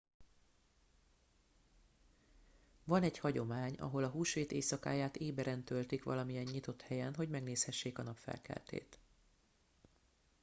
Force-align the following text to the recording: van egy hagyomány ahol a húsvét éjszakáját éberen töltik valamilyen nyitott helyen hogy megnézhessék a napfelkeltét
van 2.83 3.03
egy 3.03 3.17
hagyomány 3.17 3.75
ahol 3.75 4.03
a 4.03 4.09
húsvét 4.09 4.51
éjszakáját 4.51 5.15
éberen 5.15 5.63
töltik 5.63 6.03
valamilyen 6.03 6.43
nyitott 6.43 6.81
helyen 6.81 7.15
hogy 7.15 7.29
megnézhessék 7.29 7.97
a 7.99 8.03
napfelkeltét 8.03 8.99